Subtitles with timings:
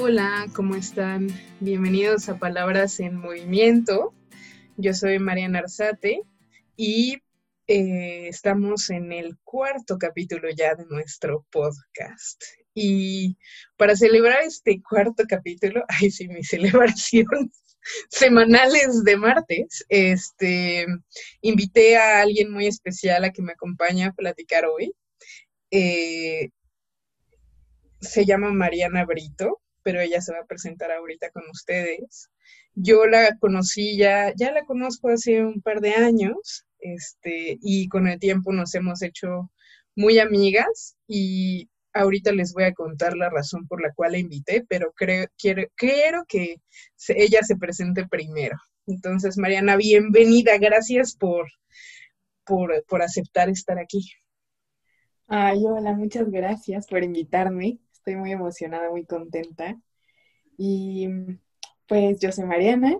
[0.00, 1.26] Hola, ¿cómo están?
[1.58, 4.14] Bienvenidos a Palabras en Movimiento.
[4.76, 6.22] Yo soy Mariana Arzate
[6.76, 7.18] y
[7.66, 12.40] eh, estamos en el cuarto capítulo ya de nuestro podcast.
[12.74, 13.36] Y
[13.76, 17.26] para celebrar este cuarto capítulo, ay sí, mi celebración
[18.08, 20.86] semanales de martes, este,
[21.40, 24.94] invité a alguien muy especial a que me acompañe a platicar hoy.
[25.72, 26.50] Eh,
[28.00, 32.30] se llama Mariana Brito, pero ella se va a presentar ahorita con ustedes.
[32.74, 38.06] Yo la conocí ya, ya la conozco hace un par de años, este, y con
[38.06, 39.50] el tiempo nos hemos hecho
[39.96, 44.64] muy amigas y ahorita les voy a contar la razón por la cual la invité,
[44.68, 46.56] pero creo, quiero, quiero que
[47.08, 48.56] ella se presente primero.
[48.86, 51.48] Entonces, Mariana, bienvenida, gracias por,
[52.44, 54.08] por, por aceptar estar aquí.
[55.26, 57.78] Ay, hola, muchas gracias por invitarme.
[58.08, 59.78] Estoy muy emocionada, muy contenta.
[60.56, 61.08] Y
[61.86, 62.98] pues yo soy Mariana,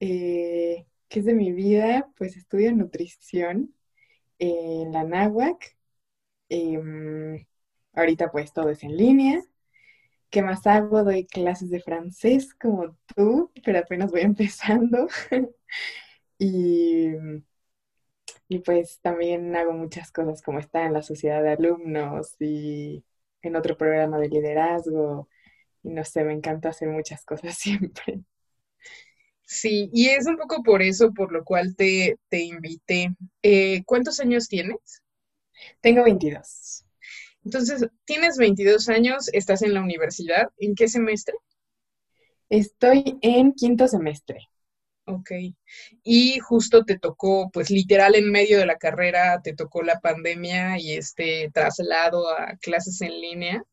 [0.00, 2.10] eh, ¿qué es de mi vida?
[2.18, 3.74] Pues estudio nutrición
[4.38, 5.78] en la NAWAC.
[6.50, 7.46] Em,
[7.94, 9.42] ahorita pues todo es en línea.
[10.30, 11.04] ¿Qué más hago?
[11.04, 15.08] Doy clases de francés como tú, pero apenas voy empezando.
[16.38, 17.08] y,
[18.48, 23.04] y pues también hago muchas cosas como estar en la sociedad de alumnos y
[23.42, 25.28] en otro programa de liderazgo.
[25.82, 28.20] Y no sé, me encanta hacer muchas cosas siempre.
[29.44, 33.14] Sí, y es un poco por eso por lo cual te, invité.
[33.42, 35.02] Eh, ¿Cuántos años tienes?
[35.80, 36.84] Tengo 22.
[37.44, 40.50] Entonces, tienes 22 años, estás en la universidad.
[40.58, 41.34] ¿En qué semestre?
[42.48, 44.48] Estoy en quinto semestre.
[45.10, 45.30] Ok.
[46.04, 50.78] Y justo te tocó, pues literal en medio de la carrera, te tocó la pandemia
[50.78, 53.64] y este traslado a clases en línea.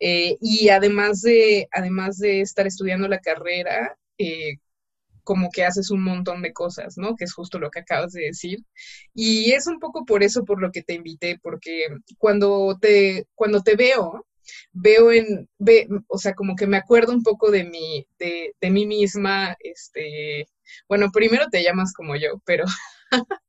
[0.00, 4.56] Eh, y además de, además de estar estudiando la carrera, eh,
[5.24, 7.16] como que haces un montón de cosas, ¿no?
[7.16, 8.60] Que es justo lo que acabas de decir.
[9.14, 11.86] Y es un poco por eso por lo que te invité, porque
[12.18, 14.26] cuando te, cuando te veo,
[14.72, 18.70] veo en, ve, o sea, como que me acuerdo un poco de mi, de, de
[18.70, 20.46] mí misma, este,
[20.88, 22.64] bueno, primero te llamas como yo, pero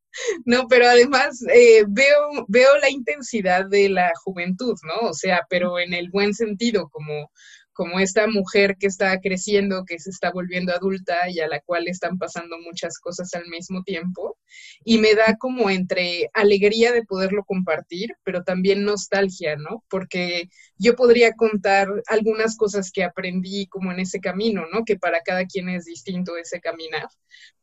[0.46, 5.10] no, pero además eh, veo, veo la intensidad de la juventud, ¿no?
[5.10, 7.32] O sea, pero en el buen sentido, como,
[7.76, 11.88] como esta mujer que está creciendo, que se está volviendo adulta y a la cual
[11.90, 14.38] están pasando muchas cosas al mismo tiempo.
[14.86, 19.84] Y me da como entre alegría de poderlo compartir, pero también nostalgia, ¿no?
[19.90, 24.86] Porque yo podría contar algunas cosas que aprendí como en ese camino, ¿no?
[24.86, 27.10] Que para cada quien es distinto ese caminar.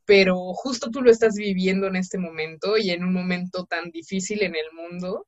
[0.05, 4.43] Pero justo tú lo estás viviendo en este momento y en un momento tan difícil
[4.43, 5.27] en el mundo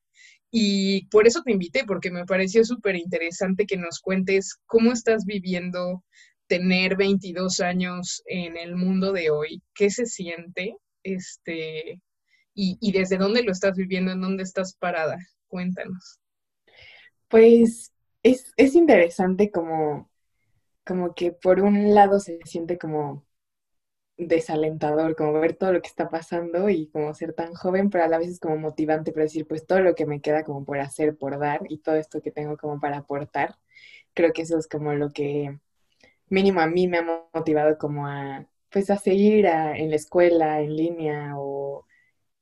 [0.51, 5.25] y por eso te invité, porque me pareció súper interesante que nos cuentes cómo estás
[5.25, 6.03] viviendo
[6.47, 12.01] tener 22 años en el mundo de hoy, qué se siente, este,
[12.53, 15.17] y, desde dónde lo estás viviendo, en dónde estás parada.
[15.47, 16.19] Cuéntanos.
[17.27, 17.91] Pues
[18.23, 20.09] es, es interesante como,
[20.85, 23.25] como que por un lado se siente como
[24.17, 28.07] desalentador, como ver todo lo que está pasando y como ser tan joven, pero a
[28.07, 30.79] la vez es como motivante para decir, pues todo lo que me queda como por
[30.79, 33.57] hacer, por dar y todo esto que tengo como para aportar.
[34.13, 35.59] Creo que eso es como lo que
[36.29, 40.75] mínimo a mí me ha motivado como a, pues a seguir en la escuela, en
[40.75, 41.85] línea o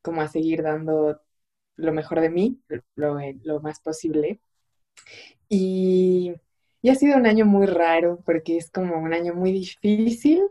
[0.02, 1.22] como a seguir dando
[1.78, 2.62] lo mejor de mí,
[2.96, 4.42] lo, lo más posible.
[5.50, 6.34] Y,
[6.82, 10.44] y ha sido un año muy raro porque es como un año muy difícil,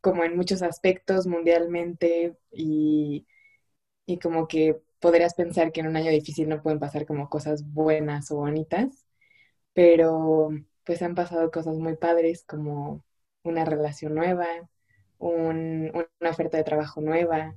[0.00, 3.26] como en muchos aspectos mundialmente y,
[4.06, 7.64] y como que podrías pensar que en un año difícil no pueden pasar como cosas
[7.72, 9.06] buenas o bonitas,
[9.74, 10.50] pero
[10.84, 13.04] pues han pasado cosas muy padres como
[13.44, 14.46] una relación nueva,
[15.18, 17.54] un, una oferta de trabajo nueva,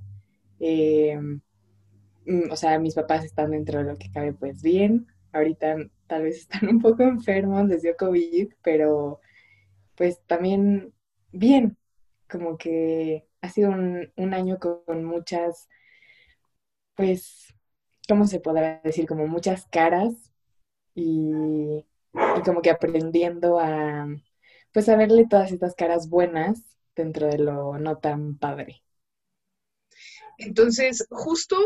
[0.60, 1.20] eh,
[2.26, 5.78] mm, o sea, mis papás están dentro de lo que cabe pues bien, ahorita
[6.08, 9.20] tal vez están un poco enfermos, les dio COVID, pero
[9.96, 10.94] pues también
[11.32, 11.78] bien,
[12.32, 15.68] como que ha sido un, año con, muchas,
[16.96, 17.54] pues,
[18.08, 19.08] ¿cómo se podrá decir?
[19.08, 20.14] Como muchas caras
[20.96, 21.86] y,
[22.46, 24.08] como que aprendiendo a,
[24.74, 26.62] pues, a verle todas estas caras buenas
[26.96, 28.82] dentro de lo no tan padre.
[30.38, 31.58] Entonces, justo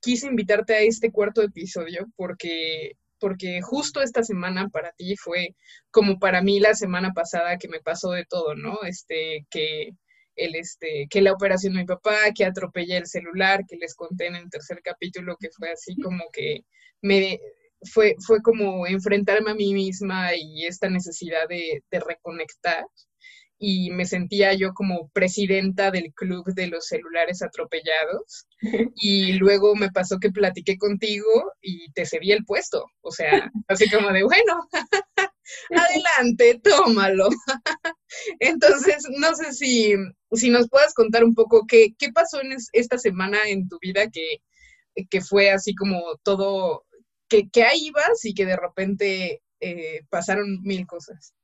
[0.00, 5.56] quise invitarte a este cuarto episodio porque porque justo esta semana para ti fue
[5.90, 8.78] como para mí la semana pasada que me pasó de todo, ¿no?
[8.82, 9.96] Este, que
[10.38, 14.26] el, este, que la operación de mi papá, que atropellé el celular, que les conté
[14.26, 16.64] en el tercer capítulo, que fue así como que
[17.02, 17.40] me,
[17.82, 22.84] fue, fue como enfrentarme a mí misma y esta necesidad de, de reconectar
[23.58, 28.46] y me sentía yo como presidenta del club de los celulares atropellados.
[29.00, 32.86] Y luego me pasó que platiqué contigo y te cedí el puesto.
[33.00, 34.68] O sea, así como de, bueno,
[35.70, 37.28] adelante, tómalo.
[38.40, 39.94] Entonces, no sé si,
[40.32, 44.08] si nos puedas contar un poco qué, qué pasó en esta semana en tu vida
[44.10, 44.38] que,
[45.10, 46.84] que fue así como todo,
[47.28, 51.34] que, que ahí ibas y que de repente eh, pasaron mil cosas.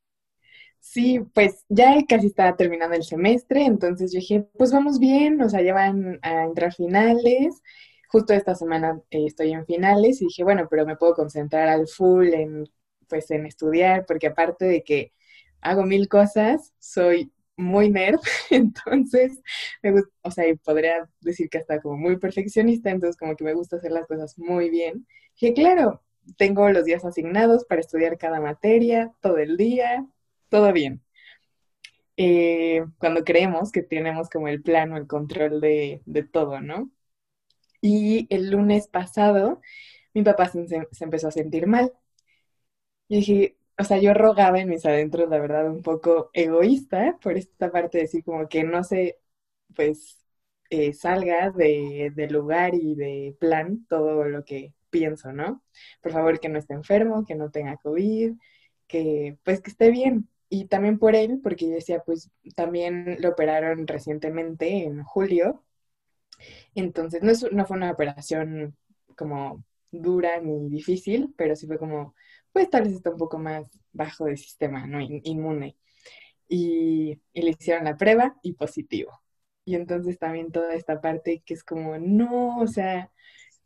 [0.80, 5.48] Sí, pues ya casi estaba terminando el semestre, entonces yo dije, pues vamos bien, o
[5.48, 7.62] sea, ya van a entrar finales.
[8.08, 11.88] Justo esta semana eh, estoy en finales y dije, bueno, pero me puedo concentrar al
[11.88, 12.68] full en,
[13.08, 15.12] pues, en estudiar, porque aparte de que
[15.60, 18.20] hago mil cosas, soy muy nerd,
[18.50, 19.40] entonces,
[19.82, 23.76] me o sea, podría decir que hasta como muy perfeccionista, entonces como que me gusta
[23.76, 25.06] hacer las cosas muy bien.
[25.40, 26.02] Dije, claro,
[26.36, 30.06] tengo los días asignados para estudiar cada materia, todo el día,
[30.48, 31.02] todo bien.
[32.16, 36.02] Eh, cuando creemos que tenemos como el plano, el control de,
[36.32, 36.90] todo, ¿no?
[37.80, 39.60] Y el lunes pasado,
[40.14, 40.66] mi papá se,
[41.00, 41.92] empezó a sentir mal.
[43.08, 47.36] Y dije, o sea, yo rogaba en mis adentros, la verdad, un poco egoísta por
[47.36, 49.18] esta parte de decir como que no se,
[49.74, 50.18] pues,
[50.70, 55.62] eh, salga de, de, lugar y de plan todo lo que pienso, ¿no?
[56.02, 58.34] Por favor, que no esté enfermo, que no tenga COVID,
[58.86, 63.30] que, pues, que esté bien y también por él, porque yo decía, pues también lo
[63.30, 65.64] operaron recientemente en julio.
[66.74, 68.76] Entonces, no, es, no fue una operación
[69.16, 72.14] como dura ni difícil, pero sí fue como,
[72.54, 75.00] pues tal vez está un poco más bajo de sistema, ¿no?
[75.00, 75.76] Inmune.
[76.48, 79.20] Y, le hicieron la prueba y positivo.
[79.64, 83.12] Y entonces también toda esta parte que es como, no, o sea,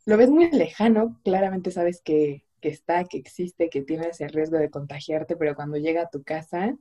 [0.05, 4.57] lo ves muy lejano, claramente sabes que que está, que existe, que tienes el riesgo
[4.57, 6.77] de contagiarte, pero cuando llega a tu casa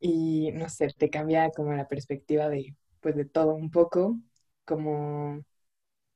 [0.00, 4.18] y, no sé, te cambia como la perspectiva de, pues, de todo un poco,
[4.64, 5.44] como,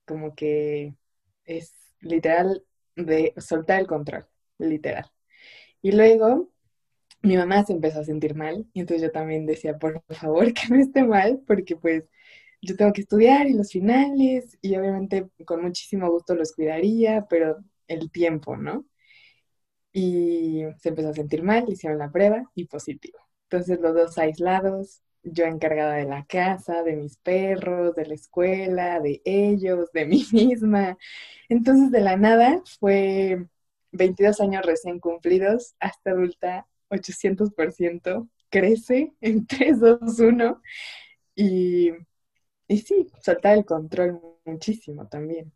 [0.06, 0.96] como que
[1.44, 2.64] es literal
[2.96, 4.26] de soltar el control,
[4.68, 5.06] literal.
[5.82, 6.50] Y luego
[7.22, 10.68] mi mamá se empezó a sentir mal y entonces yo también decía, por favor, que
[10.70, 12.04] no esté mal, porque pues
[12.62, 17.58] yo tengo que estudiar y los finales y obviamente con muchísimo gusto los cuidaría, pero
[17.88, 18.86] el tiempo, ¿no?
[19.92, 23.18] Y se empezó a sentir mal, hicieron la prueba y positivo.
[23.44, 29.00] Entonces los dos aislados, yo encargada de la casa, de mis perros, de la escuela,
[29.00, 30.96] de ellos, de mí misma.
[31.48, 33.46] Entonces de la nada fue
[33.92, 40.62] 22 años recién cumplidos, hasta adulta, 800%, crece en 3, 2, 1.
[41.34, 41.90] Y,
[42.68, 45.52] y sí, soltar el control muchísimo también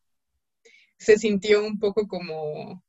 [0.99, 2.83] se sintió un poco como,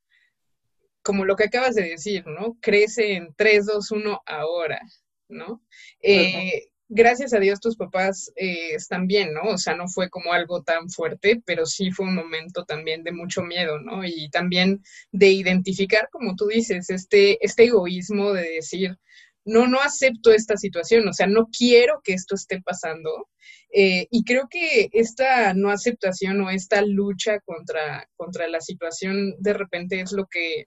[1.01, 2.57] como lo que acabas de decir, ¿no?
[2.61, 4.81] Crece en 3, 2, 1 ahora,
[5.27, 5.61] ¿no?
[6.01, 9.51] Eh, gracias a Dios tus papás eh, están bien, ¿no?
[9.51, 13.11] O sea, no fue como algo tan fuerte, pero sí fue un momento también de
[13.11, 14.03] mucho miedo, ¿no?
[14.05, 14.81] Y también
[15.11, 18.97] de identificar, como tú dices, este, este egoísmo de decir,
[19.45, 23.27] no, no acepto esta situación, o sea, no quiero que esto esté pasando.
[23.73, 29.53] Eh, y creo que esta no aceptación o esta lucha contra, contra la situación de
[29.53, 30.65] repente es lo que,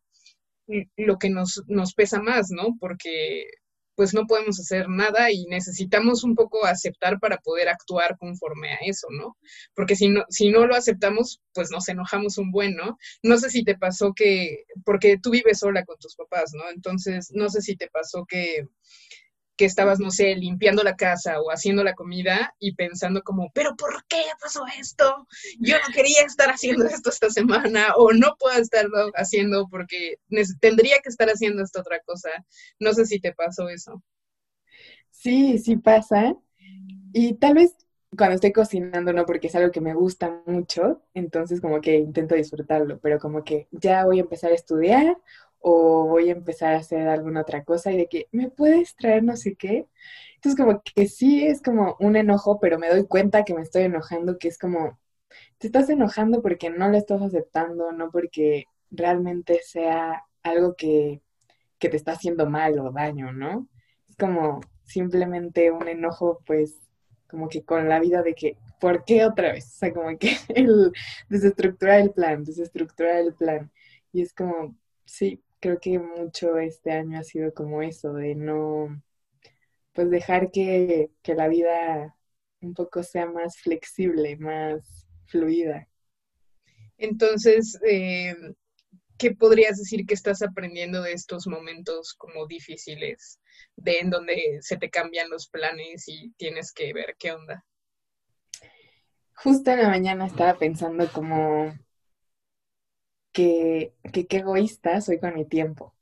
[0.96, 2.76] lo que nos, nos pesa más, ¿no?
[2.78, 3.46] Porque
[4.00, 8.78] pues no podemos hacer nada y necesitamos un poco aceptar para poder actuar conforme a
[8.86, 9.36] eso, ¿no?
[9.74, 12.96] Porque si no, si no lo aceptamos, pues nos enojamos un buen, ¿no?
[13.22, 16.70] No sé si te pasó que, porque tú vives sola con tus papás, ¿no?
[16.70, 18.68] Entonces, no sé si te pasó que
[19.60, 23.76] que estabas, no sé, limpiando la casa o haciendo la comida y pensando como, pero
[23.76, 25.28] ¿por qué pasó esto?
[25.58, 30.16] Yo no quería estar haciendo esto esta semana o no puedo estarlo haciendo porque
[30.60, 32.30] tendría que estar haciendo esta otra cosa.
[32.78, 34.02] No sé si te pasó eso.
[35.10, 36.34] Sí, sí pasa.
[37.12, 37.76] Y tal vez
[38.16, 42.34] cuando estoy cocinando, no, porque es algo que me gusta mucho, entonces como que intento
[42.34, 45.18] disfrutarlo, pero como que ya voy a empezar a estudiar
[45.60, 49.22] o voy a empezar a hacer alguna otra cosa y de que me puedes traer
[49.22, 49.86] no sé qué.
[50.36, 53.82] Entonces como que sí es como un enojo, pero me doy cuenta que me estoy
[53.82, 54.98] enojando, que es como,
[55.58, 61.20] te estás enojando porque no lo estás aceptando, no porque realmente sea algo que,
[61.78, 63.68] que te está haciendo mal o daño, ¿no?
[64.08, 66.76] Es como simplemente un enojo, pues,
[67.28, 69.66] como que con la vida de que, ¿por qué otra vez?
[69.66, 70.92] O sea, como que el
[71.28, 73.70] desestructurar el plan, desestructurar el plan.
[74.12, 74.74] Y es como,
[75.04, 79.02] sí, creo que mucho este año ha sido como eso, de no,
[79.92, 82.16] pues dejar que, la vida
[82.60, 85.88] un poco sea más flexible, más fluida.
[86.98, 88.34] Entonces, eh,
[89.16, 93.40] ¿qué podrías decir que estás aprendiendo de estos momentos como difíciles,
[93.76, 97.64] de en donde se te cambian los planes y tienes que ver qué onda?
[99.34, 101.72] Justo en la mañana estaba pensando como
[103.32, 105.94] que, que qué egoísta soy con mi tiempo,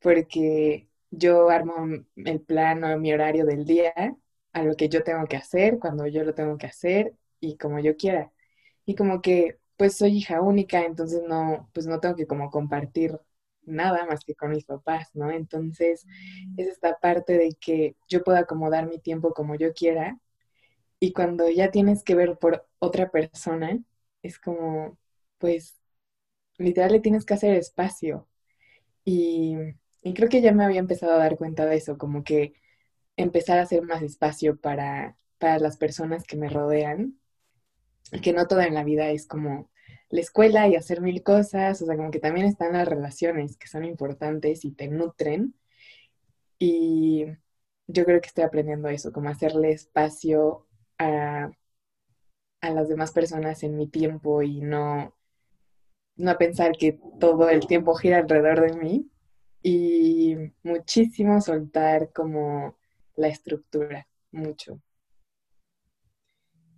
[0.00, 1.74] porque yo armo
[2.16, 3.92] el plan o mi horario del día
[4.52, 7.78] a lo que yo tengo que hacer, cuando yo lo tengo que hacer y como
[7.80, 8.32] yo quiera.
[8.86, 13.18] Y como que pues soy hija única, entonces no, pues no tengo que como compartir
[13.62, 15.30] nada más que con mis papás, ¿no?
[15.30, 16.06] Entonces
[16.56, 20.18] es esta parte de que yo puedo acomodar mi tiempo como yo quiera
[21.00, 23.78] y cuando ya tienes que ver por otra persona,
[24.22, 24.98] es como,
[25.38, 25.79] pues,
[26.60, 28.28] literal le tienes que hacer espacio.
[29.04, 29.56] Y,
[30.14, 32.54] creo que ya me había empezado a dar cuenta de eso, como que
[33.16, 37.18] empezar a hacer más espacio para, para las personas que me rodean,
[38.22, 39.70] que no toda en la vida es como
[40.10, 43.68] la escuela y hacer mil cosas, o sea, como que también están las relaciones que
[43.68, 45.54] son importantes y te nutren.
[46.58, 47.26] Y
[47.86, 50.66] yo creo que estoy aprendiendo eso, como hacerle espacio
[50.98, 51.50] a,
[52.60, 55.14] a las demás personas en mi tiempo y no,
[56.20, 59.10] no pensar que todo el tiempo gira alrededor de mí.
[59.62, 62.76] Y muchísimo soltar como
[63.16, 64.80] la estructura, mucho.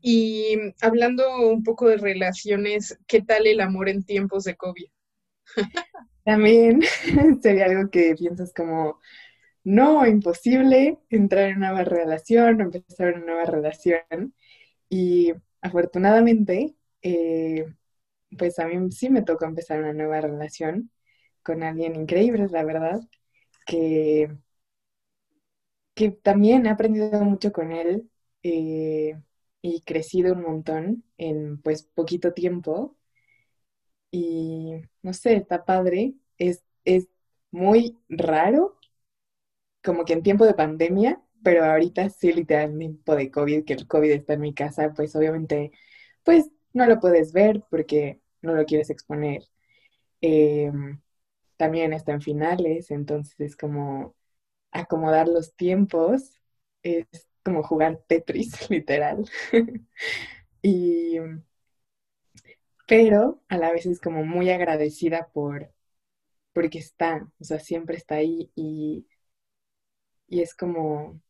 [0.00, 4.87] Y hablando un poco de relaciones, ¿qué tal el amor en tiempos de COVID?
[6.25, 6.82] También
[7.42, 8.99] sería algo que piensas como,
[9.62, 14.34] no, imposible entrar en una nueva relación o empezar una nueva relación.
[14.88, 17.72] Y afortunadamente, eh,
[18.38, 20.90] pues a mí sí me tocó empezar una nueva relación
[21.42, 23.00] con alguien increíble, la verdad,
[23.66, 24.30] que
[25.94, 28.10] que también he aprendido mucho con él
[28.42, 29.20] eh,
[29.62, 32.96] y crecido un montón en pues poquito tiempo.
[34.10, 34.72] Y
[35.02, 36.14] no sé, está padre.
[36.38, 37.08] Es, es
[37.50, 38.78] muy raro,
[39.84, 43.72] como que en tiempo de pandemia, pero ahorita sí, literalmente en tiempo de COVID, que
[43.74, 45.72] el COVID está en mi casa, pues obviamente,
[46.24, 49.42] pues no lo puedes ver porque no lo quieres exponer.
[50.20, 51.00] Em,
[51.56, 54.16] también está en finales, entonces es como
[54.72, 56.40] acomodar los tiempos
[56.82, 57.06] es
[57.44, 59.26] como jugar Tetris, literal.
[60.62, 61.18] y,
[62.87, 65.72] pero a la vez es como muy agradecida por,
[66.54, 69.06] porque está, o sea, siempre está ahí y,
[70.28, 71.20] y es como,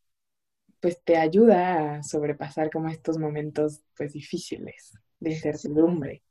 [0.80, 6.22] pues te ayuda a sobrepasar como estos momentos, pues difíciles de incertidumbre.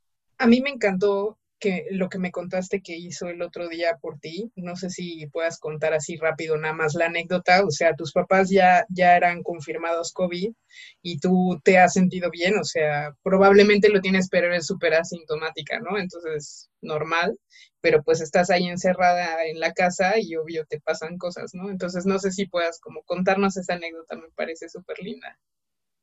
[0.42, 4.18] A mí me encantó que lo que me contaste que hizo el otro día por
[4.18, 8.12] ti, no sé si puedas contar así rápido nada más la anécdota, o sea, tus
[8.12, 10.52] papás ya, ya eran confirmados COVID
[11.00, 15.78] y tú te has sentido bien, o sea, probablemente lo tienes, pero eres súper asintomática,
[15.78, 15.96] ¿no?
[15.96, 17.38] Entonces, normal,
[17.80, 21.70] pero pues estás ahí encerrada en la casa y obvio te pasan cosas, ¿no?
[21.70, 25.38] Entonces, no sé si puedas como contarnos esa anécdota, me parece súper linda.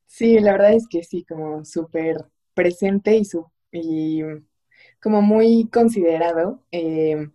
[0.05, 2.15] Sí, la verdad es que sí, como súper
[2.53, 4.21] presente y, su, y
[5.01, 6.63] como muy considerado.
[6.71, 7.29] Eh,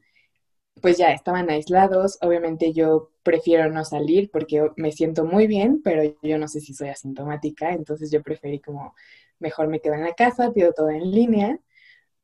[0.80, 2.18] pues ya estaban aislados.
[2.22, 6.74] Obviamente yo prefiero no salir porque me siento muy bien, pero yo no sé si
[6.74, 8.94] soy asintomática, entonces yo preferí como
[9.38, 11.58] mejor me quedo en la casa, pido todo en línea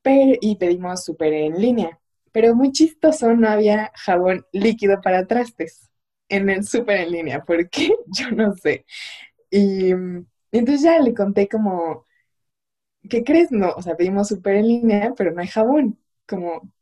[0.03, 1.99] pero, y pedimos súper en línea.
[2.33, 5.91] Pero muy chistoso, no había jabón líquido para trastes
[6.29, 8.87] en el súper en línea, porque yo no sé.
[9.51, 9.91] Y
[10.53, 12.07] entonces ya le conté como,
[13.09, 13.51] ¿qué crees?
[13.53, 15.99] No, o sea, pedimos súper en línea, pero no hay jabón.
[16.27, 16.73] Como,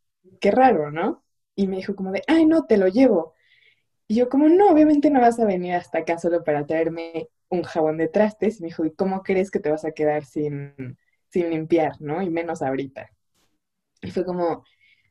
[0.41, 1.25] qué raro, ¿no?
[1.55, 3.35] Y me dijo como de, ay, no, te lo llevo.
[4.09, 7.63] Y yo como, no, obviamente no vas a venir hasta acá solo para traerme un
[7.63, 8.59] jabón de trastes.
[8.59, 10.99] Y me dijo, ¿y cómo crees que te vas a quedar sin,
[11.31, 12.23] sin limpiar, ¿no?
[12.23, 13.11] Y menos ahorita.
[14.03, 14.65] Y fue como,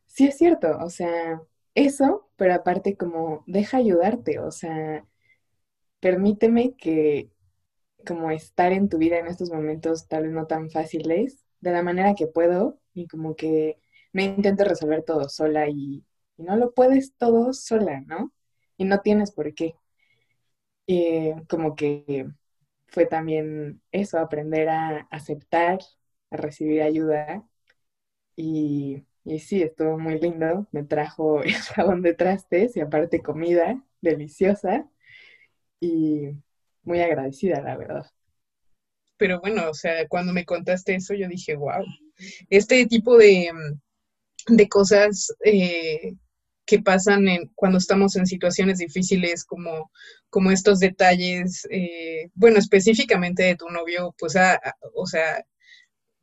[0.05, 1.41] sí es cierto, o sea,
[1.75, 5.05] eso, pero aparte como, deja ayudarte, o sea,
[5.99, 7.29] permíteme que
[8.06, 11.84] como estar en tu vida en estos momentos tal vez no tan fáciles, de la
[11.84, 13.80] manera que puedo y como que
[14.13, 16.06] me intento resolver todo sola y,
[16.38, 18.32] no lo puedes todo sola, ¿no?
[18.77, 19.75] Y no tienes por qué.
[20.86, 22.27] Y como que
[22.88, 25.80] fue también eso, aprender a aceptar,
[26.32, 27.46] a recibir ayuda
[28.36, 30.68] y, y sí, estuvo muy lindo.
[30.72, 34.89] Me trajo el jabón de trastes y aparte comida deliciosa
[35.80, 36.32] y
[36.88, 38.06] muy agradecida, la verdad.
[39.17, 41.84] Pero bueno, o sea, cuando me contaste eso, yo dije, wow,
[42.50, 43.51] este tipo de,
[44.48, 46.13] de cosas eh,
[46.65, 49.91] que pasan en, cuando estamos en situaciones difíciles, como,
[50.29, 54.36] como estos detalles, eh, bueno, específicamente de tu novio, pues,
[54.96, 55.46] o sea,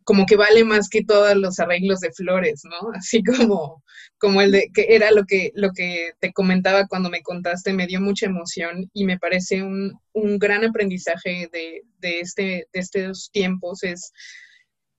[0.05, 2.91] como que vale más que todos los arreglos de flores, ¿no?
[2.95, 3.83] Así como,
[4.19, 7.87] como el de que era lo que, lo que te comentaba cuando me contaste, me
[7.87, 13.31] dio mucha emoción y me parece un, un gran aprendizaje de, de, este, de estos
[13.33, 14.13] tiempos, es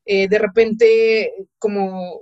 [0.06, 2.20] eh, de repente como,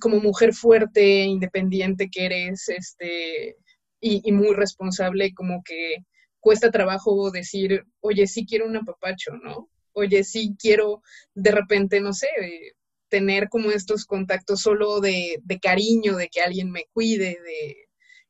[0.00, 3.56] como mujer fuerte, independiente que eres, este,
[4.00, 5.96] y, muy responsable, como que
[6.40, 9.68] cuesta trabajo decir, oye, sí quiero un apapacho, ¿no?
[9.94, 11.02] Oye, sí quiero
[11.34, 12.28] de repente, no sé,
[13.08, 17.76] tener como estos contactos solo de, cariño, de que alguien me cuide, de,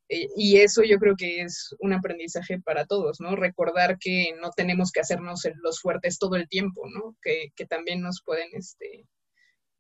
[0.09, 3.35] eh, y eso yo creo que es un aprendizaje para todos, ¿no?
[3.37, 7.17] Recordar que no tenemos que hacernos los fuertes todo el tiempo, ¿no?
[7.23, 9.07] Que, que también nos pueden, este,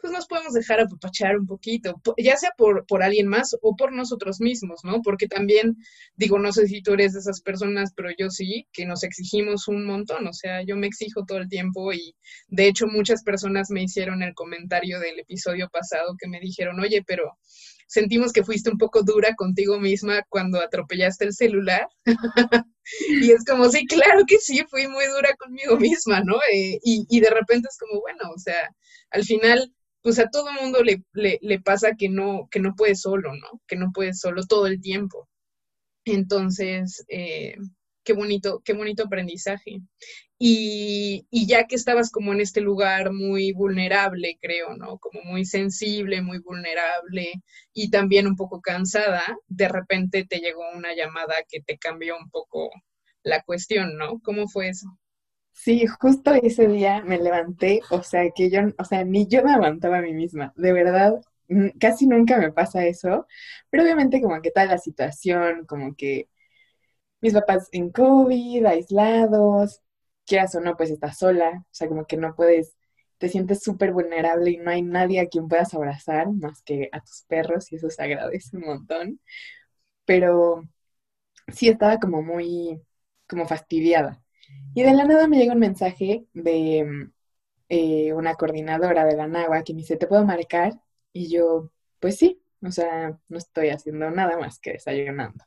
[0.04, 3.90] pues nos podemos dejar apapachar un poquito, ya sea por, por alguien más o por
[3.90, 5.00] nosotros mismos, ¿no?
[5.00, 5.78] Porque también,
[6.14, 9.66] digo, no sé si tú eres de esas personas, pero yo sí, que nos exigimos
[9.66, 12.14] un montón, o sea, yo me exijo todo el tiempo y
[12.48, 17.02] de hecho muchas personas me hicieron el comentario del episodio pasado que me dijeron, oye,
[17.06, 17.38] pero
[17.86, 21.88] sentimos que fuiste un poco dura contigo misma cuando atropellaste el celular.
[23.08, 26.34] y es como, sí, claro que sí, fui muy dura conmigo misma, ¿no?
[26.52, 28.68] Eh, y, y de repente es como, bueno, o sea,
[29.10, 29.72] al final
[30.04, 33.62] pues a todo mundo le, le, pasa que no, que no puede solo, ¿no?
[33.66, 35.30] Que no puede solo todo el tiempo.
[36.04, 37.56] Entonces, eh,
[38.04, 39.80] qué bonito, qué bonito aprendizaje.
[40.38, 44.98] Y, y, ya que estabas como en este lugar muy vulnerable, creo, ¿no?
[44.98, 47.32] Como muy sensible, muy vulnerable
[47.72, 52.28] y también un poco cansada, de repente te llegó una llamada que te cambió un
[52.28, 52.70] poco
[53.22, 54.20] la cuestión, ¿no?
[54.20, 54.86] ¿Cómo fue eso?
[55.54, 59.52] Sí, justo ese día me levanté, o sea, que yo, o sea, ni yo me
[59.52, 61.14] aguantaba a mí misma, de verdad,
[61.80, 63.26] casi nunca me pasa eso,
[63.70, 66.28] pero obviamente como que tal la situación, como que
[67.22, 69.82] mis papás en COVID, aislados,
[70.26, 72.76] quieras o no, pues estás sola, o sea, como que no puedes,
[73.18, 77.00] te sientes súper vulnerable y no hay nadie a quien puedas abrazar más que a
[77.00, 79.20] tus perros y eso se agradece un montón,
[80.06, 80.64] pero
[81.48, 82.82] sí estaba como muy,
[83.28, 84.23] como fastidiada.
[84.74, 87.08] Y de la nada me llega un mensaje de
[87.68, 90.74] eh, una coordinadora de la NAGUA que me dice, ¿te puedo marcar?
[91.12, 95.44] Y yo, pues sí, o sea, no estoy haciendo nada más que desayunando.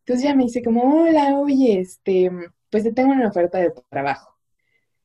[0.00, 2.30] Entonces ya me dice como, hola, oye, este,
[2.70, 4.38] pues te tengo una oferta de trabajo.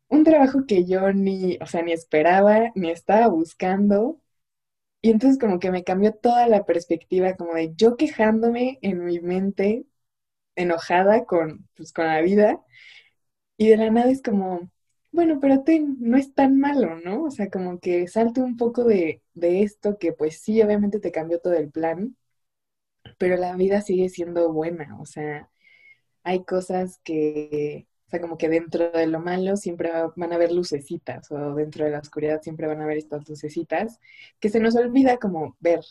[0.10, 4.22] Un trabajo que yo ni, o sea, ni esperaba, ni estaba buscando.
[5.02, 9.20] Y entonces como que me cambió toda la perspectiva, como de yo quejándome en mi
[9.22, 9.86] mente,
[10.56, 12.62] enojada con, pues, con la vida,
[13.60, 14.72] y de la nada es como,
[15.12, 15.63] bueno, pero
[16.00, 17.26] no es tan malo, ¿no?
[17.26, 21.12] O sea, como que salte un poco de, de esto que pues sí, obviamente te
[21.12, 22.15] cambió todo el plan,
[23.17, 25.50] pero la vida sigue siendo buena, o sea,
[26.24, 30.52] hay cosas que, o sea, como que dentro de lo malo siempre van a haber
[30.54, 34.00] lucecitas, o dentro de la oscuridad siempre van a haber estas lucecitas,
[34.39, 35.82] que se nos olvida como ver.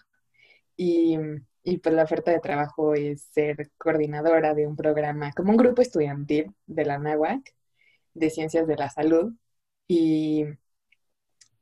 [0.77, 1.19] Y,
[1.65, 5.83] y pues la oferta de trabajo es ser coordinadora de un programa, como un grupo
[5.83, 7.55] estudiantil de la NAWAC,
[8.15, 9.33] de ciencias de la salud
[9.87, 10.45] y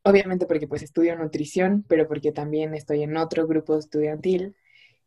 [0.03, 4.55] obviamente porque pues estudio nutrición, pero porque también estoy en otro grupo estudiantil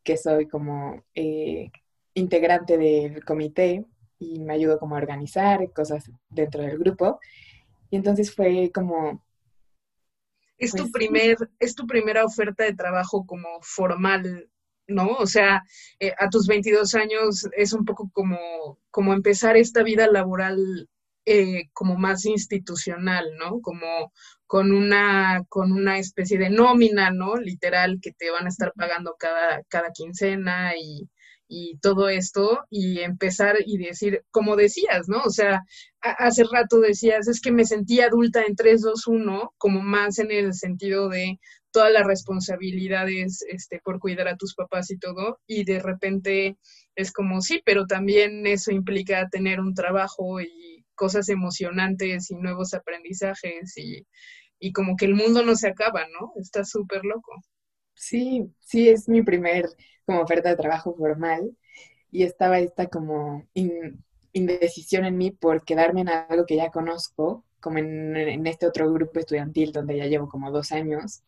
[0.04, 1.72] que soy como eh,
[2.14, 3.86] integrante del comité
[4.20, 7.20] y me ayudo como a organizar cosas dentro del grupo.
[7.90, 9.24] Y entonces fue como...
[10.58, 14.50] Es tu, pues, primer, es tu primera oferta de trabajo como formal,
[14.88, 15.12] ¿no?
[15.14, 15.64] O sea,
[16.00, 20.90] eh, a tus 22 años es un poco como, como empezar esta vida laboral
[21.32, 23.62] eh, como más institucional, ¿no?
[23.62, 24.12] Como
[24.48, 27.36] con una, con una especie de nómina, ¿no?
[27.38, 31.08] Literal, que te van a estar pagando cada, cada quincena y,
[31.48, 35.22] y todo esto, y empezar y decir, como decías, ¿no?
[35.22, 35.64] O sea,
[36.02, 40.32] hace rato decías, es que me sentí adulta en 3, 2, 1, como más en
[40.32, 41.40] el sentido de
[41.72, 46.58] todas las responsabilidades este, por cuidar a tus papás y todo, y de repente
[46.96, 52.74] es como, sí, pero también eso implica tener un trabajo y cosas emocionantes y nuevos
[52.74, 54.06] aprendizajes y,
[54.60, 56.34] y como que el mundo no se acaba, ¿no?
[56.36, 57.32] Está súper loco.
[57.96, 59.70] Sí, sí, es mi primer
[60.06, 61.56] como oferta de trabajo formal
[62.12, 63.48] y estaba esta como
[64.34, 68.92] indecisión en mí por quedarme en algo que ya conozco, como en, en, este otro
[68.92, 71.24] grupo estudiantil donde ya llevo como dos años,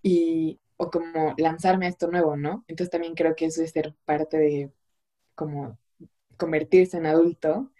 [0.00, 2.64] y, o como lanzarme a esto nuevo, ¿no?
[2.68, 4.70] Entonces también creo que eso es ser parte de
[5.34, 5.76] como
[6.36, 7.72] convertirse en adulto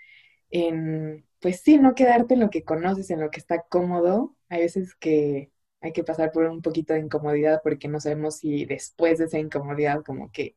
[0.51, 4.37] en, pues sí, no quedarte en lo que conoces, en lo que está cómodo.
[4.49, 8.65] Hay veces que hay que pasar por un poquito de incomodidad porque no sabemos si
[8.65, 10.57] después de esa incomodidad como que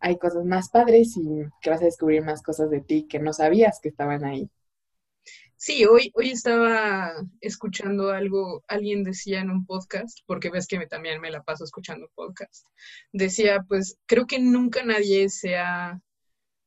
[0.00, 3.32] hay cosas más padres y que vas a descubrir más cosas de ti que no
[3.32, 4.50] sabías que estaban ahí.
[5.56, 11.22] Sí, hoy, hoy estaba escuchando algo, alguien decía en un podcast, porque ves que también
[11.22, 12.66] me la paso escuchando podcast,
[13.12, 15.98] decía, pues creo que nunca nadie se ha,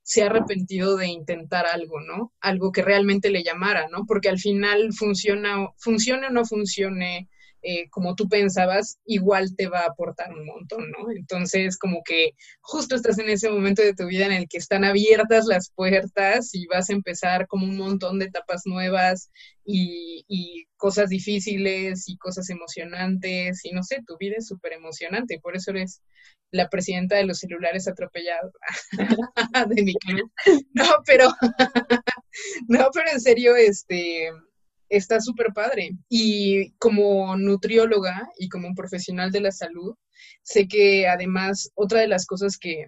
[0.08, 2.32] se ha arrepentido de intentar algo, ¿no?
[2.40, 4.06] Algo que realmente le llamara, ¿no?
[4.06, 7.28] Porque al final funciona, funcione o no funcione,
[7.62, 11.12] eh, como tú pensabas, igual te va a aportar un montón, ¿no?
[11.12, 14.84] Entonces, como que justo estás en ese momento de tu vida en el que están
[14.84, 19.32] abiertas las puertas y vas a empezar como un montón de etapas nuevas
[19.66, 25.56] y, cosas difíciles y cosas emocionantes y no sé, tu vida es súper emocionante, por
[25.56, 26.04] eso eres
[26.52, 28.54] la presidenta de los celulares atropellados
[29.76, 30.32] de mi club.
[30.74, 31.30] No, pero,
[32.68, 34.30] no, pero en serio, este,
[34.90, 35.92] está súper padre.
[36.10, 39.96] Y como nutrióloga y como profesional de la salud,
[40.44, 42.88] sé que además otra de las cosas que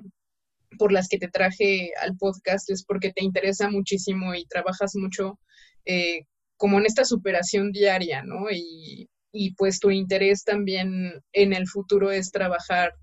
[0.77, 5.39] por las que te traje al podcast es porque te interesa muchísimo y trabajas mucho
[5.85, 6.25] eh,
[6.57, 8.51] como en esta superación diaria, ¿no?
[8.51, 12.93] Y, y pues tu interés también en el futuro es trabajar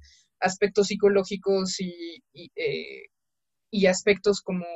[0.41, 3.07] aspectos psicológicos y, y, eh,
[3.71, 4.67] y aspectos como,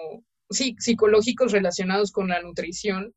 [0.50, 3.14] sí, psicológicos relacionados con la nutrición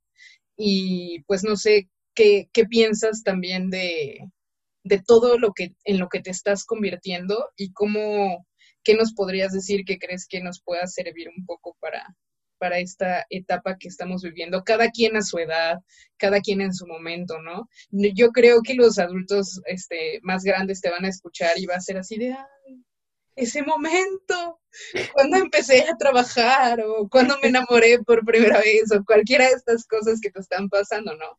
[0.58, 4.20] y pues no sé qué, qué piensas también de,
[4.84, 8.46] de, todo lo que en lo que te estás convirtiendo y cómo,
[8.84, 12.16] qué nos podrías decir que crees que nos pueda servir un poco para,
[12.64, 15.80] para esta etapa que estamos viviendo, cada quien a su edad,
[16.18, 17.68] cada quien en su momento, ¿no?
[17.92, 21.82] Yo creo que los adultos este, más grandes te van a escuchar y va a
[21.82, 22.34] ser así de,
[23.36, 24.60] ese momento,
[25.14, 29.86] cuando empecé a trabajar o cuando me enamoré por primera vez o cualquiera de estas
[29.86, 31.38] cosas que te están pasando, ¿no?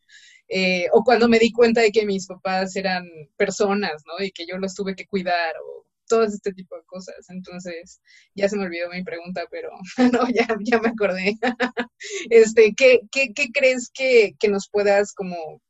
[0.48, 4.24] Eh, o cuando me di cuenta de que mis papás eran personas, ¿no?
[4.24, 7.28] Y que yo los tuve que cuidar o todo este tipo de cosas.
[7.28, 8.00] Entonces,
[8.34, 9.70] ya se me olvidó mi pregunta, pero
[10.12, 11.34] no, ya, ya me acordé.
[12.30, 15.60] este, ¿qué, qué, qué crees que, que, nos puedas como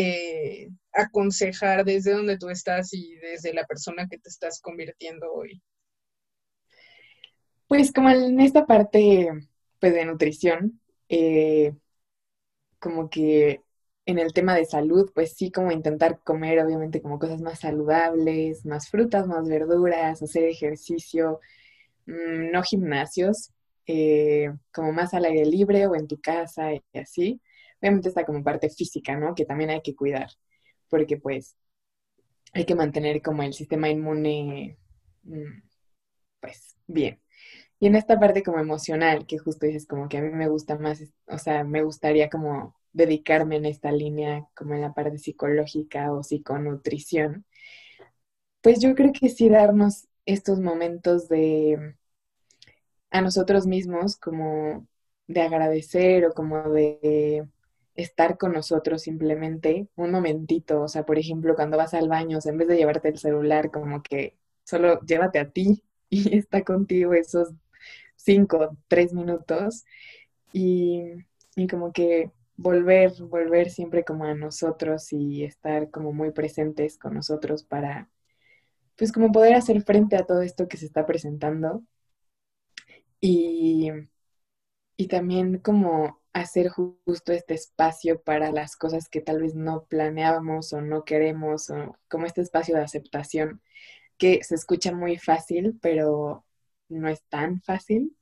[0.00, 5.60] eh, aconsejar desde donde tú estás y desde la persona que te estás convirtiendo hoy?
[7.66, 9.28] Pues como en esta parte
[9.80, 11.74] pues, de nutrición, eh,
[12.78, 13.62] como que
[14.06, 18.64] en el tema de salud, pues sí, como intentar comer obviamente como cosas más saludables,
[18.64, 21.40] más frutas, más verduras, hacer ejercicio,
[22.06, 23.50] mm, no gimnasios,
[23.86, 27.40] eh, como más al aire libre o en tu casa y así.
[27.80, 29.34] Obviamente está como parte física, ¿no?
[29.34, 30.30] Que también hay que cuidar,
[30.88, 31.56] porque pues
[32.52, 34.78] hay que mantener como el sistema inmune,
[35.24, 35.62] mm,
[36.40, 37.20] pues bien.
[37.80, 40.78] Y en esta parte como emocional, que justo dices como que a mí me gusta
[40.78, 46.12] más, o sea, me gustaría como dedicarme en esta línea, como en la parte psicológica
[46.12, 47.46] o psiconutrición,
[48.60, 51.94] pues yo creo que sí darnos estos momentos de
[53.10, 54.86] a nosotros mismos como
[55.26, 57.48] de agradecer o como de
[57.98, 60.82] estar con nosotros simplemente un momentito.
[60.82, 64.02] O sea, por ejemplo, cuando vas al baño, en vez de llevarte el celular, como
[64.02, 67.50] que solo llévate a ti y está contigo esos
[68.16, 69.84] cinco, tres minutos.
[70.52, 71.02] Y,
[71.56, 77.14] y como que volver, volver siempre como a nosotros y estar como muy presentes con
[77.14, 78.10] nosotros para,
[78.96, 81.84] pues como poder hacer frente a todo esto que se está presentando.
[83.20, 83.90] Y,
[84.96, 90.72] y también como hacer justo este espacio para las cosas que tal vez no planeábamos
[90.72, 93.60] o no queremos, o como este espacio de aceptación
[94.18, 96.44] que se escucha muy fácil, pero
[96.88, 98.16] no es tan fácil.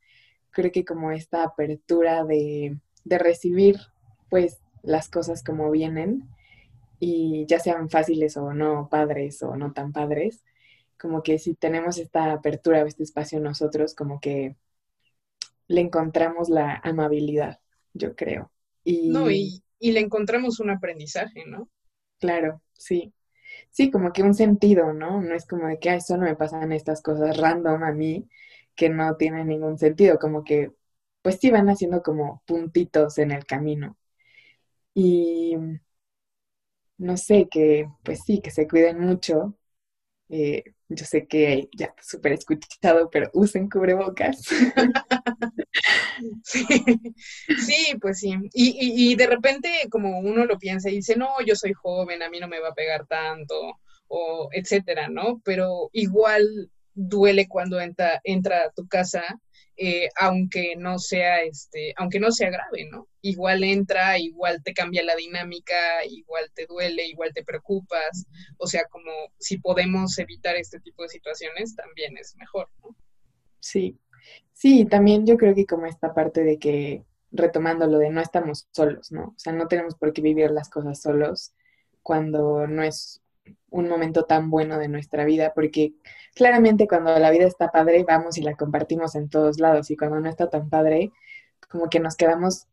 [0.50, 3.79] Creo que como esta apertura de, de recibir
[4.31, 6.29] pues las cosas como vienen
[7.00, 10.44] y ya sean fáciles o no, padres o no tan padres,
[10.98, 14.57] como que si tenemos esta apertura o este espacio nosotros, como que
[15.68, 17.61] le encontramos la amabilidad
[17.96, 18.52] yo creo.
[18.85, 21.68] Y, no, y, le encontramos un aprendizaje, ¿no?
[22.18, 23.12] Claro, sí.
[23.70, 25.22] Sí, como que un sentido, ¿no?
[25.22, 28.28] No es como de que, eso no me pasan estas cosas random a mí
[28.74, 30.72] que no tienen ningún sentido, como que,
[31.22, 33.96] pues sí van haciendo como puntitos en el camino.
[34.94, 35.56] Y
[36.98, 39.56] no sé, que pues sí, que se cuiden mucho.
[40.28, 44.42] Eh, yo sé que ya súper escuchado, pero usen cubrebocas.
[47.66, 48.34] Sí, pues sí.
[48.52, 52.30] Y, y, de repente como uno lo piensa y dice, no, yo soy joven, a
[52.30, 55.40] mí no me va a pegar tanto, o etcétera, ¿no?
[55.44, 59.22] Pero igual duele cuando entra, entra a tu casa,
[59.76, 63.08] eh, aunque no sea este, aunque no sea grave, ¿no?
[63.20, 68.24] Igual entra, igual te cambia la dinámica, igual te duele, igual te preocupas.
[68.56, 72.96] O sea, como si podemos evitar este tipo de situaciones, también es mejor, ¿no?
[73.60, 73.98] Sí,
[74.66, 78.66] Sí, también yo creo que como esta parte de que retomando lo de no estamos
[78.72, 79.26] solos, ¿no?
[79.29, 81.52] O sea, no tenemos por qué vivir las cosas solos
[82.02, 83.22] cuando no es
[83.70, 85.94] un momento tan bueno de nuestra vida, porque
[86.35, 90.18] claramente cuando la vida está padre, vamos y la compartimos en todos lados, y cuando
[90.20, 91.12] no está tan padre,
[91.70, 92.66] como que nos quedamos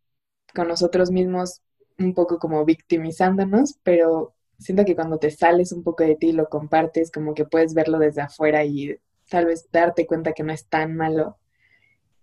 [0.56, 1.62] con nosotros mismos
[2.00, 6.34] un poco como victimizándonos, pero siento que cuando te sales un poco de ti y
[6.34, 8.98] lo compartes, como que puedes verlo desde afuera y
[9.30, 11.38] tal vez darte cuenta que no es tan malo.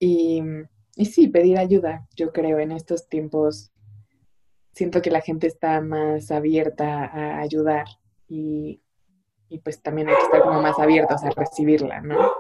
[0.01, 0.43] Y,
[0.97, 3.71] y sí, pedir ayuda, yo creo, en estos tiempos
[4.73, 7.87] siento que la gente está más abierta a ayudar
[8.29, 8.81] y,
[9.49, 12.33] y pues también hay que estar como más abiertos a recibirla, ¿no?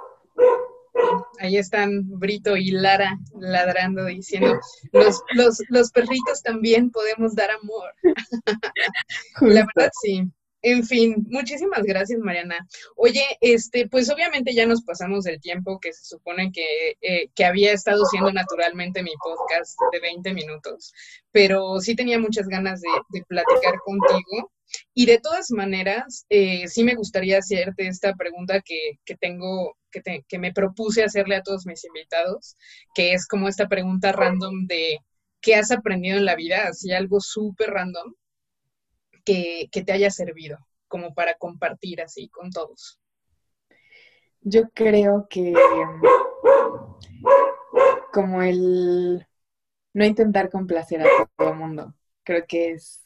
[1.38, 4.58] Ahí están Brito y Lara ladrando diciendo,
[4.92, 7.92] los, los, los perritos también podemos dar amor.
[9.40, 10.30] La verdad sí.
[10.62, 12.68] En fin, muchísimas gracias, Mariana.
[12.96, 17.44] Oye, este, pues obviamente ya nos pasamos del tiempo que se supone que, eh, que
[17.46, 20.92] había estado siendo naturalmente mi podcast de 20 minutos,
[21.32, 24.52] pero sí tenía muchas ganas de, platicar contigo.
[24.94, 30.02] Y de todas maneras, eh, sí me gustaría hacerte esta pregunta que, que tengo, que,
[30.28, 32.56] que, me propuse hacerle a todos mis invitados,
[32.94, 34.98] que es como esta pregunta random de
[35.40, 38.14] qué has aprendido en la vida, así algo súper random
[39.24, 43.00] que, que te haya servido, como para compartir así con todos.
[44.42, 45.54] Yo creo que
[48.12, 49.26] como el
[49.92, 51.06] no intentar complacer a
[51.36, 53.04] todo el mundo, creo que es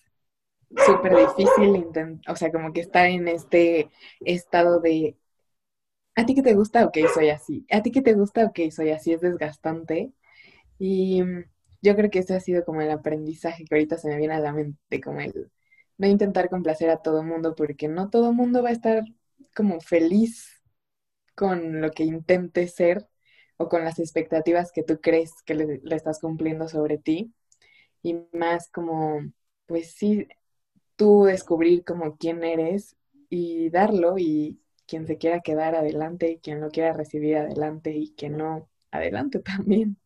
[0.87, 1.87] súper difícil,
[2.29, 5.17] o sea, como que estar en este estado de,
[6.15, 6.85] ¿a ti qué te gusta?
[6.87, 7.67] Ok, soy así.
[7.71, 8.47] ¿A ti qué te gusta?
[8.47, 9.13] Ok, soy así.
[9.13, 10.13] Es desgastante.
[10.79, 11.23] Y
[11.83, 14.41] yo creo que ese ha sido como el aprendizaje que ahorita se me viene a
[14.41, 15.51] la mente, como el
[15.99, 19.05] no intentar complacer a todo mundo, porque no todo mundo va a estar
[19.55, 20.63] como feliz
[21.35, 23.09] con lo que intentes ser
[23.57, 27.33] o con las expectativas que tú crees que le, estás cumpliendo sobre ti.
[28.03, 29.21] Y más como,
[29.67, 30.29] pues sí,
[30.97, 32.97] tú descubrir como quién eres
[33.31, 38.37] y darlo y quien se quiera quedar adelante, quien lo quiera recibir adelante y quien
[38.37, 39.99] no, adelante también.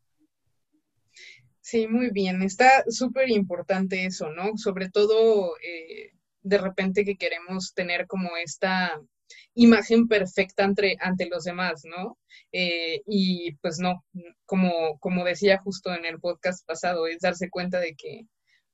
[1.70, 2.42] Sí, muy bien.
[2.42, 4.57] Está súper importante eso, ¿no?
[4.57, 8.98] Sobre todo eh, de repente que queremos tener como esta
[9.52, 12.16] imagen perfecta ante, ante los demás, ¿no?
[12.52, 14.02] Eh, y pues no,
[14.46, 18.22] como, como decía justo en el podcast pasado, es darse cuenta de que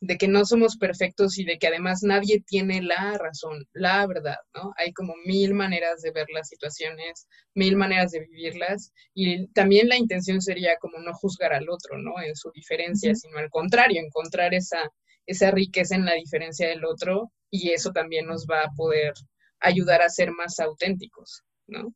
[0.07, 4.37] de que no somos perfectos y de que además nadie tiene la razón, la verdad,
[4.55, 4.73] ¿no?
[4.77, 9.97] Hay como mil maneras de ver las situaciones, mil maneras de vivirlas y también la
[9.97, 12.21] intención sería como no juzgar al otro, ¿no?
[12.23, 14.91] En su diferencia, sino al contrario, encontrar esa,
[15.27, 19.15] esa riqueza en la diferencia del otro y eso también nos va a poder
[19.61, 21.95] ayudar a ser más auténticos, ¿no?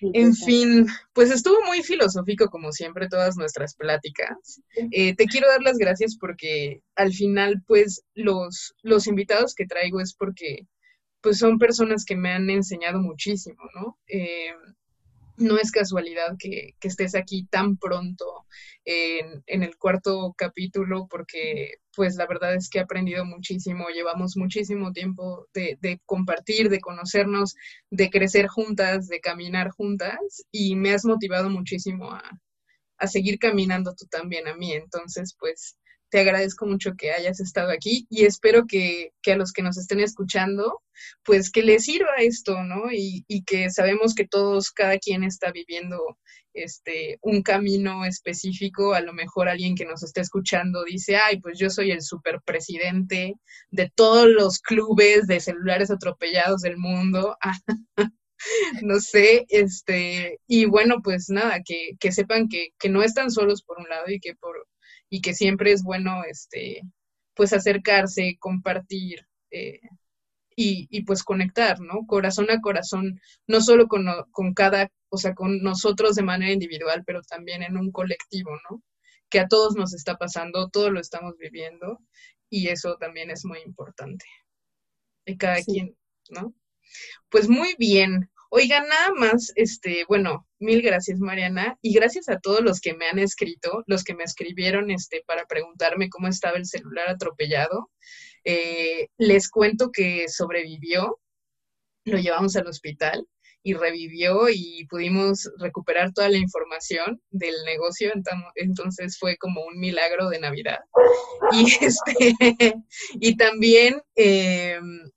[0.00, 4.62] En fin, pues estuvo muy filosófico como siempre todas nuestras pláticas.
[4.92, 10.00] Eh, te quiero dar las gracias porque al final, pues los, los invitados que traigo
[10.00, 10.66] es porque
[11.20, 13.98] pues son personas que me han enseñado muchísimo, ¿no?
[14.06, 14.54] Eh,
[15.40, 18.46] no es casualidad que, estés aquí tan pronto
[18.84, 24.92] en, el cuarto capítulo, porque pues la verdad es que he aprendido muchísimo, llevamos muchísimo
[24.92, 27.56] tiempo de, compartir, de conocernos,
[27.90, 32.22] de crecer juntas, de caminar juntas, y me has motivado muchísimo a,
[32.98, 34.72] a seguir caminando tú también a mí.
[34.72, 35.76] Entonces, pues
[36.10, 40.00] te agradezco mucho que hayas estado aquí y espero que, a los que nos estén
[40.00, 40.82] escuchando,
[41.24, 42.90] pues que les sirva esto, ¿no?
[42.92, 46.18] Y, que sabemos que todos, cada quien está viviendo
[46.52, 48.92] este, un camino específico.
[48.92, 53.36] A lo mejor alguien que nos esté escuchando dice, ay, pues yo soy el superpresidente
[53.70, 57.36] de todos los clubes de celulares atropellados del mundo.
[58.82, 63.62] no sé, este, y bueno, pues nada, que, que sepan que, que no están solos
[63.62, 64.66] por un lado y que por
[65.10, 66.82] y que siempre es bueno, este,
[67.34, 69.80] pues acercarse, compartir eh,
[70.56, 72.06] y, y, pues conectar, ¿no?
[72.06, 77.02] Corazón a corazón, no solo con, con cada, o sea, con nosotros de manera individual,
[77.06, 78.82] pero también en un colectivo, ¿no?
[79.28, 81.98] Que a todos nos está pasando, todos lo estamos viviendo
[82.48, 84.26] y eso también es muy importante.
[85.24, 85.96] Y cada quien,
[86.30, 86.54] ¿no?
[87.30, 88.30] Pues muy bien.
[88.52, 93.06] Oiga, nada más, este, bueno, mil gracias, Mariana, y gracias a todos los que me
[93.06, 97.90] han escrito, los que me escribieron, este, para preguntarme cómo estaba el celular atropellado.
[98.44, 101.20] Eh, les cuento que sobrevivió,
[102.04, 103.24] lo llevamos al hospital
[103.62, 108.10] y revivió y pudimos recuperar toda la información del negocio,
[108.56, 110.80] entonces fue como un milagro de Navidad.
[111.52, 112.74] Y, este,
[113.12, 115.08] y también, em,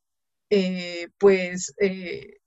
[0.51, 2.37] eh, pues, eh,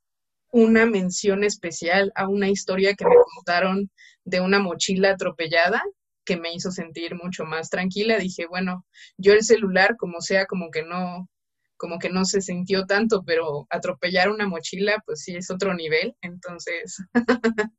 [0.57, 3.90] una mención especial a una historia que me contaron
[4.25, 5.83] de una mochila atropellada
[6.25, 8.19] que me hizo sentir mucho más tranquila.
[8.19, 8.87] Dije, bueno,
[9.19, 11.29] yo el celular, como sea, como que no,
[11.77, 16.14] como que no se sintió tanto, pero atropellar una mochila, pues sí es otro nivel.
[16.23, 16.97] Entonces,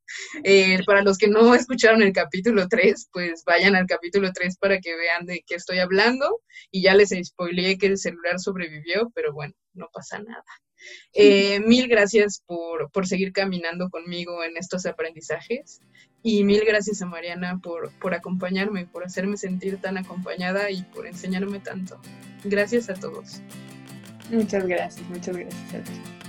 [0.44, 4.80] eh, para los que no escucharon el capítulo 3, pues vayan al capítulo 3 para
[4.80, 6.42] que vean de qué estoy hablando.
[6.70, 10.46] Y ya les spoileé que el celular sobrevivió, pero bueno, no pasa nada.
[11.14, 15.82] Eh, mil gracias por, por, seguir caminando conmigo en estos aprendizajes
[16.24, 21.08] y mil gracias a Mariana por, por acompañarme, por hacerme sentir tan acompañada y por
[21.08, 22.00] enseñarme tanto.
[22.44, 23.42] Gracias a todos.
[24.30, 26.27] Muchas gracias, muchas gracias a ti.